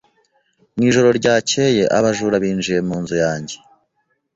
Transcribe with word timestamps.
Mu 0.75 0.81
ijoro 0.89 1.09
ryakeye, 1.19 1.83
abajura 1.97 2.35
binjiye 2.43 2.79
mu 2.87 2.95
nzu 3.01 3.15
yanjye. 3.23 3.55